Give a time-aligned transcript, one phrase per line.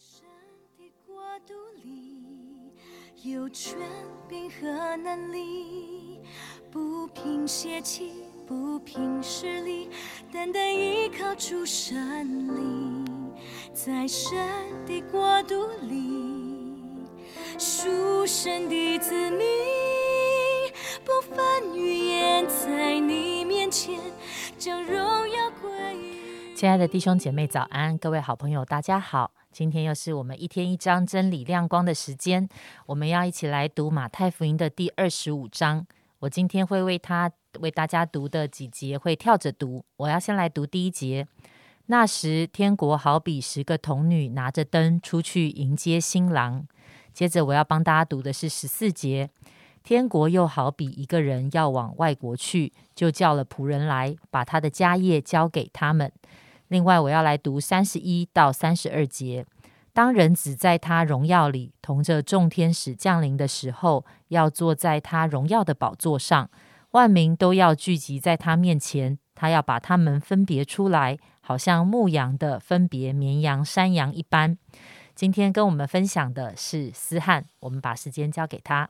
[0.00, 0.22] 神
[0.76, 2.72] 的国度里
[3.24, 3.76] 有权
[4.28, 6.20] 柄和能力，
[6.70, 8.12] 不凭血气，
[8.46, 9.90] 不凭实力，
[10.32, 13.34] 单单依靠主神灵，
[13.74, 14.38] 在神
[14.86, 16.76] 的国度里，
[17.58, 19.77] 属神的子民。
[26.58, 27.96] 亲爱的弟兄姐妹，早安！
[27.96, 29.30] 各位好朋友，大家好。
[29.52, 32.48] 今天又是我们一天一章真理亮光的时间，
[32.86, 35.86] 我们要一起来读马太福音的第二十五章。
[36.18, 39.84] 我今天会为他为大家读的几节会跳着读。
[39.98, 41.28] 我要先来读第一节。
[41.86, 46.66] 那时，天国好比十个童女拿着灯出去迎接新郎。
[47.12, 49.30] 接着，我要帮大家读的是十四节。
[49.84, 56.10] 天国又好比一个人要往外国去，就叫了仆人来，把他的家业交给他们。
[56.68, 59.44] 另外，我要来读三十一到三十二节。
[59.92, 66.48] 当人子在他荣耀里同着众天使降临的时候，要坐在他荣耀的宝座上，
[66.92, 69.18] 万民都要聚集在他面前。
[69.34, 74.58] 他要把他们分别出来，好像牧羊的分别绵羊、山羊一般。
[75.14, 78.88] 今天跟我们分享的是思翰，我们把时间交给他。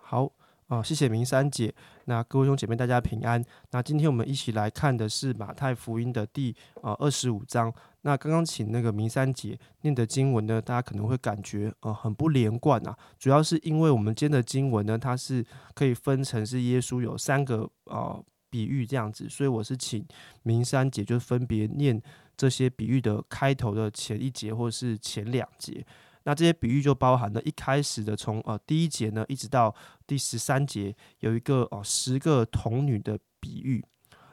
[0.00, 0.30] 好
[0.66, 1.72] 啊、谢谢明三姐。
[2.06, 3.42] 那各位兄姐妹，大家平安。
[3.70, 7.72] 那今天我们一起来看的是马太福音的第呃二十五章。
[8.02, 20.06] 那刚刚请那个明三姐念的经文呢，大家可能会感觉呃很不连贯啊，主要是因为我们今天的经文呢，它是可以分成是耶稣有三个呃比喻这样子，所以我是请
[20.42, 22.00] 明三姐就分别念
[22.36, 25.84] 这些比喻的开头的前一节或是前两节。
[26.24, 29.74] 那这些比喻就包含了一开始的从呃第一节呢，一直到
[30.06, 33.84] 第十三节有一个哦十个童女的比喻。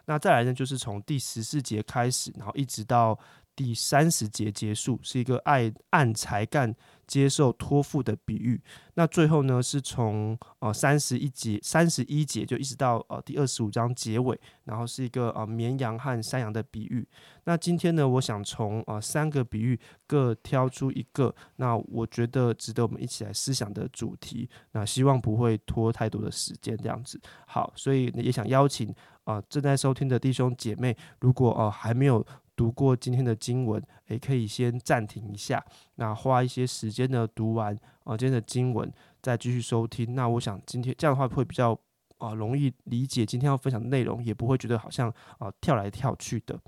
[0.06, 3.18] 那再来呢，就是从第十四节开始，然后一直到
[3.62, 8.60] 第三十节结束，是一个爱按才干接受托付的比喻。
[8.96, 17.08] 那最后呢，是从呃三十一节三十一节就一直到呃第二十五章结尾，然后是一个呃绵羊和山羊的比喻。
[17.44, 24.50] 那今天呢，我想从呃三个比喻各挑出一个，那我觉得值得我们一起来思想的主题。
[24.72, 27.22] 那希望不会拖太多的时间，这样子。
[27.46, 28.90] 好，所以也想邀请
[29.24, 32.26] 啊、呃正在收听的弟兄姐妹，如果呃还没有
[32.62, 38.88] 读过今天的经文，也可以先暂停一下，那花一些时间呢读完啊、今天的经文，
[39.20, 40.14] 再继续收听。
[40.14, 41.76] 那我想今天这样的话会比较
[42.20, 46.60] 啊、容易理解今天要分享的内容，也不会觉得好像啊、跳来跳去的。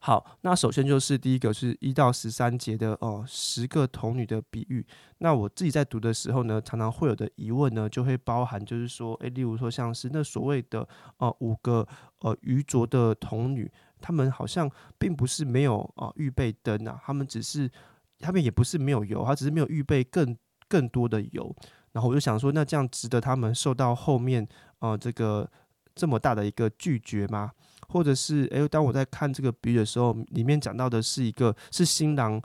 [0.00, 4.84] 好，那首先就是第一个是一到十三节的哦、十个童女的比喻。
[5.18, 10.86] 那我自己在读的时候呢，常常会有的疑问呢，就会包含就是说，诶，例如说像是那所谓的
[11.18, 11.86] 呃五个
[12.20, 13.70] 呃愚拙的童女，
[14.00, 17.70] 他们好像并不是没有啊、预备灯啊，他们只是
[18.18, 20.36] 他们也不是没有油，他只是没有预备更
[20.68, 21.54] 更多的油。
[21.92, 24.46] 然后我就想说，那这样值得他们受到后面
[24.80, 25.50] 呃这个
[25.94, 27.50] 这么大的一个拒绝吗？
[27.88, 32.40] 或者是诶，当我在看这个比喻的时候，里面讲到的是一个是新郎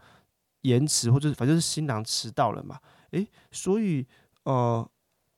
[0.62, 2.80] 延迟，或者反正是新郎迟到了嘛？
[3.12, 4.08] 诶，所以
[4.44, 4.88] 呃，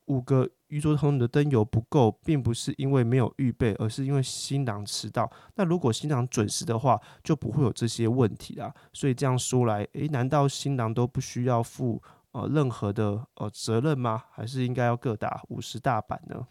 [0.06, 5.32] 五个愚拙童女的灯油不够，并不是因为没有预备，而是因为新郎迟到。
[5.54, 8.74] 那如果新郎准时的话，就不会有这些问题啦。
[8.92, 12.02] 所以这样说来，诶，难道新郎都不需要负
[12.32, 14.24] 呃任何的呃责任吗？
[14.32, 16.44] 还是应该要各打五十大板呢？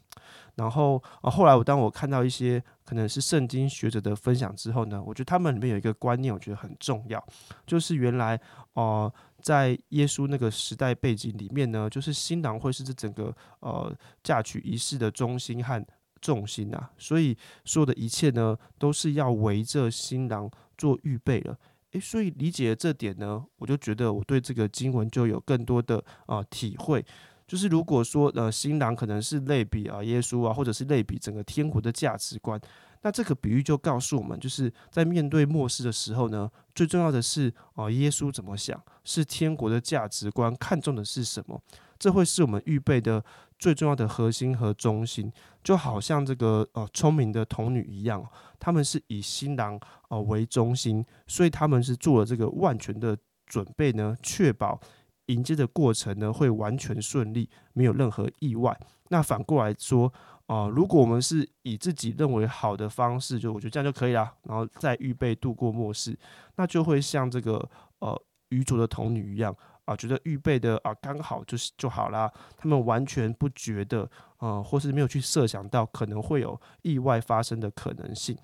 [0.54, 7.22] 然后呃，后来我当我看到一些可能是圣经学者的分享之后呢，我觉得他们里面有一个观念，我觉得很重要，
[7.66, 8.38] 就是原来
[8.74, 15.84] 哦、在耶稣那个时代背景里面呢，就是新郎会是这整个呃嫁娶仪式的中心和
[16.20, 20.48] 重心啊，所以所有的一切呢，都是要围着新郎
[20.78, 21.58] 做预备了。
[21.90, 27.04] 诶，所以理解这点呢，我就觉得我对这个经文就有更多的、呃体会。
[27.44, 32.58] 就是如果说呃新郎可能是类比啊耶稣啊，或者是类比整个天国的价值观，
[33.02, 41.60] 那这个比喻就告诉我们，就是在面对末世的时候呢，最重要的是哦、耶稣怎么想，是天国的价值观看重的是什么，
[41.98, 43.24] 这会是我们预备的
[43.58, 45.32] 最重要的核心和中心。
[45.64, 48.24] 就好像这个呃聪明的童女一样，
[48.58, 49.78] 他们是以新郎
[50.08, 53.16] 呃为中心，所以他们是做了这个万全的
[53.46, 54.80] 准备呢，确保
[55.26, 58.76] 迎接的过程呢会完全顺利，没有任何意外。
[59.08, 60.12] 那反过来说，
[60.52, 66.18] 啊、如果我们是以自己认为好的方式，就我觉得这样就可以啦，然后再预备度过末世，
[66.56, 67.66] 那就会像这个
[68.00, 69.56] 呃愚拙的童女一样
[69.86, 74.08] 啊、觉得预备的啊刚好就是就好啦，他们完全不觉得
[74.38, 78.36] 呃，或是没有去设想到可能会有意外发生的可能性。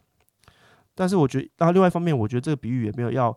[0.95, 3.37] 但是我觉得，然后另外一方面，我觉得这个比喻也没有要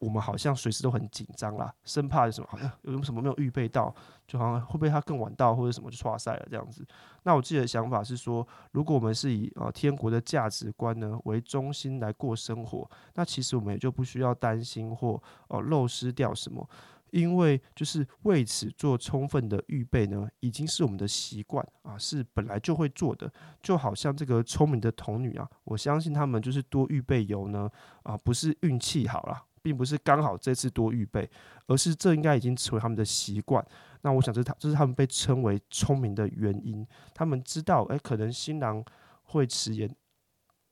[0.00, 3.94] 我们好像随时都很紧张啦，生怕什么好像 有什么没有预备到，
[4.26, 6.84] 就好像会不会他更晚到或者什么就错赛了这样子。
[7.22, 16.68] 那我自己的想法是说，如果我们是以呃天国的价值观呢为中心来过生活，那其实我们也就不需要担心或呃漏失掉什么。
[17.12, 23.28] 因为就是为此做充分的预备呢，已经是我们的习惯啊，是本来就会做的。
[23.60, 27.68] 就好像这个聪明的童女啊，我相信他们就是多预备油呢
[28.04, 31.28] 啊，不是运气好了，并不是刚好这次多预备，
[31.66, 33.64] 而是这应该已经成为他们的习惯。
[34.02, 36.86] 那我想这是他这是他们被称为聪明的原因。
[37.14, 38.84] 他们知道，哎，可能新郎
[39.24, 39.88] 会迟延，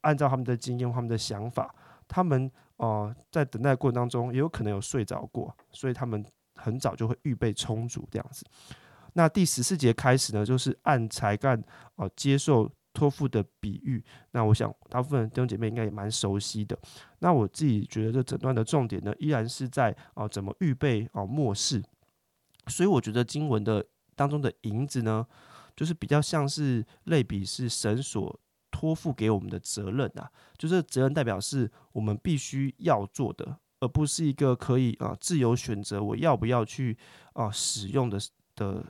[0.01, 1.75] 按照他们的经验、他们的想法，
[2.07, 2.51] 他们。
[2.79, 6.25] 哦，在等待过程当中，也有可能有睡着过，所以他们
[6.55, 8.47] 很早就会预备充足这样子。
[9.15, 11.61] 那第十四节开始呢，就是按才干
[11.97, 14.05] 哦接受托付的比喻。
[14.33, 16.79] 那我想大部分弟兄姐妹应该也蛮熟悉的。
[17.21, 21.83] 那我自己觉得这整段的重点呢，依然是在哦怎么预备哦末世。
[22.67, 25.27] 所以我觉得经文的当中的银子呢，
[25.75, 28.41] 就是比较像是类比是神所。
[28.71, 36.97] 托付给我们的责任啊，就是责任代表是我们必须要做的，而不是一个可以啊自由选择我要不要去
[37.33, 38.19] 啊使用的
[38.55, 38.85] 的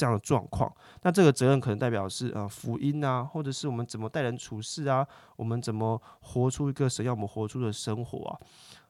[0.00, 0.72] 这样的状况。
[1.02, 5.06] 那这个责任可能代表是啊福音啊，或者是我们怎么待人处事啊，
[5.36, 8.40] 我们怎么活出一个神要我们活出的生活啊。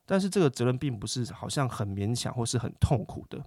[0.06, 3.42] 但是这个责任并不是好像很勉强或是很痛苦的，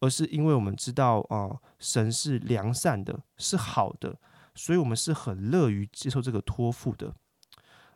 [0.00, 4.16] 而是因为我们知道啊神是良善的，是好的。
[4.54, 7.14] 所以，我们是很乐于接受这个托付的。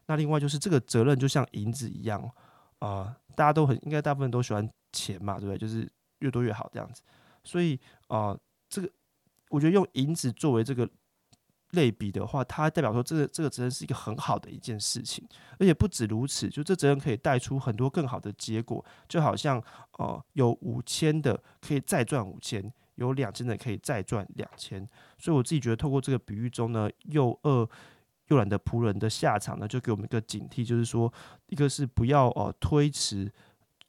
[0.06, 2.22] 那另外就是这个责任，就像银子一样
[2.78, 5.58] 啊，大家都很应该，大部分都喜欢钱嘛，对不对？
[5.58, 5.90] 就是
[6.20, 7.02] 越多越好这样子。
[7.42, 8.36] 所以啊，
[8.72, 8.90] 这个
[9.50, 10.88] 我觉得用银子作为这个
[11.72, 15.22] 类比的话，它代表说这个这个责任是一个很好的一件事情，
[15.58, 19.62] 而且不止如此，就这责任可以带出很多更好的结果，就好像
[19.98, 22.72] 哦，有五千的可以再赚五千。
[22.96, 24.86] 有两千的可以再赚两千，
[25.18, 27.68] 所以我自己觉得，透过这个比喻中呢，又饿
[28.28, 31.12] 又懒的仆人的下场呢，就给我们一个警惕，就是说，
[31.46, 33.32] 一个是不要哦推迟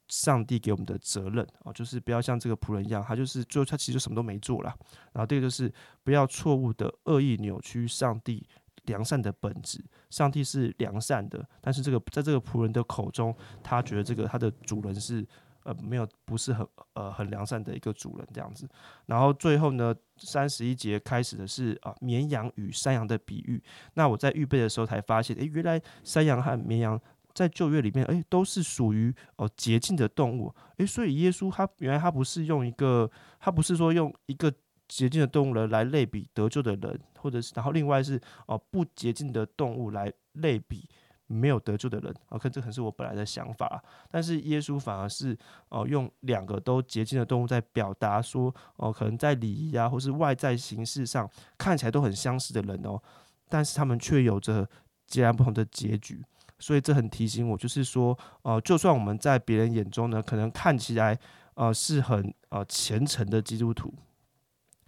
[0.08, 4.74] 上帝给我们的责任哦，就是不要像这个仆人一样，他就是最后他其实什么都没做了。
[5.12, 5.72] 然后第二个就是
[6.02, 8.46] 不要错误的恶意扭曲上帝
[8.84, 15.26] 良善的本质，上帝是良善的，但是这个在这个仆人的口中，他觉得这个他的主人是。
[15.64, 18.68] 呃，没有，不是很呃很良善的一个主人这样子。
[19.06, 23.62] 然后最后呢，三十一节开始的是啊绵羊与山羊的比喻。
[23.94, 27.00] 那我在预备的时候才发现，诶，原来山羊和绵羊
[27.34, 30.54] 在旧约里面，诶，都是属于哦洁净的动物。
[30.78, 33.10] 诶，所以耶稣他原来他不是用一个，
[33.40, 34.52] 他不是说用一个
[34.88, 40.88] 洁净的动物来来类比得救的人，或者是然后另外是哦不洁净的动物来类比。
[41.26, 45.36] 没有得救的人，OK，这可能是我本来的想法，但是耶稣反而是
[45.70, 53.02] 哦用两个都洁净的动物在表达说，哦，可能在礼仪啊，或是外在形式上看起来都很相似的人哦，
[53.48, 54.68] 但是他们却有着
[55.06, 56.22] 截然不同的结局，
[56.64, 61.18] 所以这很提醒我，就是说，呃，就算我们在别人眼中呢，可能看起来
[61.56, 63.92] 呃是很呃虔诚的基督徒，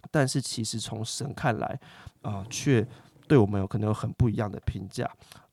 [0.09, 1.79] 但是其实从神看来
[2.23, 2.83] 啊，却
[3.27, 5.07] 对我们有可能有很不一样的评价。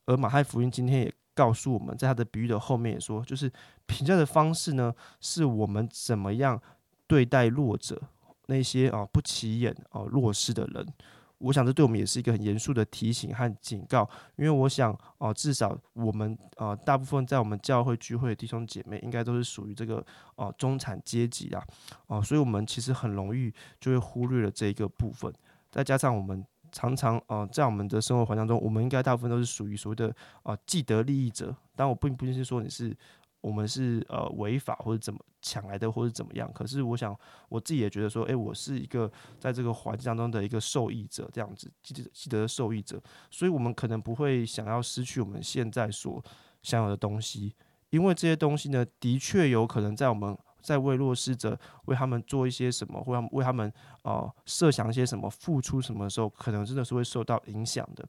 [0.06, 3.52] 而马太福音今天也告诉我们，在他的比喻的后面也说，就是
[3.84, 6.58] 评价的方式呢，是我们怎么样
[7.06, 8.00] 对待弱者，
[8.46, 10.86] 那些啊不起眼啊弱势的人。
[11.38, 20.04] 我想这对我们也是一个很严肃的提醒和警告，因为我想啊，至少我们啊大部分在我们教会聚会的弟兄姐妹，应该都是属于这个
[20.36, 21.62] 啊中产阶级啊，
[22.06, 25.32] 啊，所以我们其实很容易就会忽略了这一个部分，
[25.70, 26.44] 再加上我们。
[26.76, 30.12] 常常啊，在我们的生活环境中，我们应该大部分都是属于所谓的
[30.42, 31.54] 啊既得利益者。
[31.76, 32.92] 但我并不是说你是
[33.44, 36.50] 我们是呃违法或者怎么抢来的或者怎么样。
[36.52, 37.14] 可是我想
[37.48, 43.00] 我自己也觉得说，诶，我是一个在这个环境当中的一个受益者，这样子记得记得受益者。
[43.30, 46.24] 所以我们可能不会想要失去我们现在所
[46.62, 47.54] 享有的东西，
[47.90, 50.36] 因为这些东西呢，的确有可能在我们。
[50.64, 53.70] 在为弱势者为他们做一些什么，或为他们
[54.00, 58.02] 呃设想一些什么，付出什么的时候，可能真的是会受到影响的。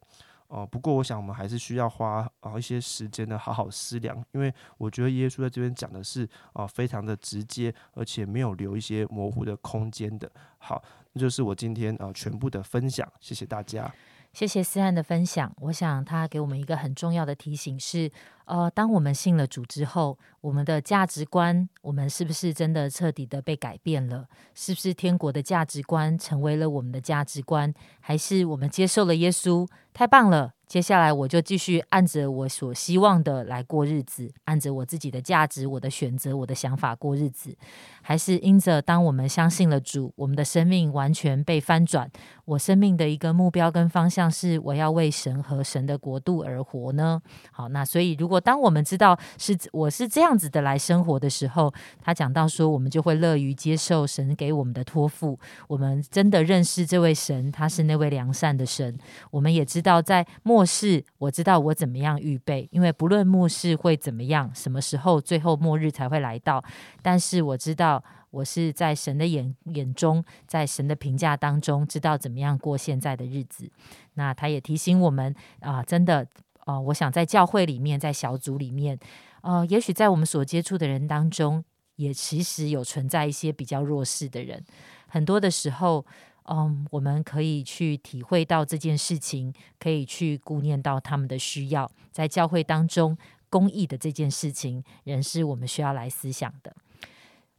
[0.47, 10.31] 哦，不过我想我们还是需要花啊一些时间的好好思量，因为我觉得耶稣在这边讲的是啊非常的直接，而且没有留一些模糊的空间的。
[10.57, 10.81] 好，
[11.15, 13.89] 那就是我今天啊全部的分享，谢谢大家。
[14.33, 15.49] 谢谢思安的分享。
[15.61, 18.11] 我想他给我们一个很重要的提醒是：
[18.43, 24.27] 呃，当我们信了主之后，我们的价值观，我们是不是真的彻底的被改变了？
[24.53, 27.73] 是不是天国的价值观成为了我们的价值观？
[28.01, 29.65] 还是我们接受了耶稣？
[29.93, 37.55] 太棒了，接下来我就继续按着我所希望的来过日子，按着我自己的价值、我的选择、我的想法过日子，
[38.01, 42.09] 还是因着当我们相信了主，我们的生命完全被翻转。
[42.45, 47.21] 我生命的一个目标跟方向是，我要为神和神的国度而活呢？
[47.51, 55.39] 好，那所以如果当我们知道是我是这样子的来生活的时候，他讲到说，我们就会乐于接受神给我们的托付。
[55.67, 58.97] 我们真的认识这位神，他是那位良善的神。
[59.31, 66.63] 我们也知道在末末世，我知道我怎么样预备，因为不论末世会怎么样，什么时候最后末日才会来到，
[67.01, 68.01] 但是我知道。
[68.31, 73.71] 我是在神的眼眼中，在神的评价当中，知道怎么样过现在的日子。
[74.15, 76.27] 那他也提醒我们啊，真的
[76.65, 78.99] 啊，我想在教会里面，在小组里面，
[79.41, 81.63] 呃，也许在我们所接触的人当中，
[81.95, 84.61] 也其实有存在一些比较弱势的人。
[85.07, 86.05] 很多的时候，
[86.47, 91.89] 嗯，我们可以去体会到这件事情，可以去顾念到他们的需要。
[92.11, 93.17] 在教会当中，
[93.49, 96.75] 公益的这件事情，仍是我们需要来思想的。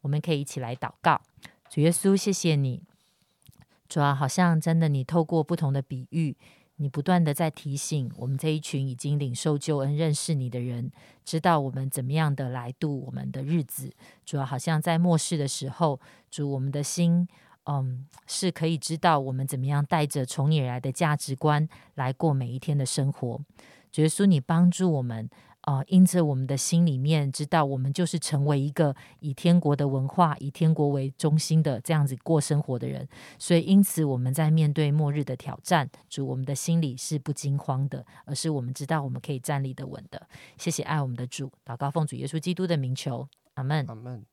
[0.03, 1.21] 我们可以一起来祷告，
[1.69, 2.81] 主耶稣，谢谢你。
[3.89, 6.37] 主要好像真的，你透过不同的比喻，
[6.77, 10.93] 你不断的在提醒我们这一群已经领受救恩、认识你的人，
[11.25, 13.93] 知道我们怎么样的来度我们的日子。
[14.25, 16.01] 主要好像在末世的时候，
[16.31, 17.27] 主我们的心，
[17.67, 23.41] 嗯，是可以知道我们怎么样带着从你而来的价值观来过每一天的生活。
[23.93, 25.29] 主耶稣，你帮助我们。
[25.63, 33.09] 啊，因此我们的心里面知道，我们就是成为一个以天国的文化、以天国为中心的这样子过生活的人。
[33.37, 40.29] 所以，因此我们在面对末日的挑战，主我们的心里是不惊慌的，而是我们知道我们可以站立的稳的。
[40.57, 44.25] 谢谢爱我们的主，祷告奉主耶稣基督的名求，阿门，阿门。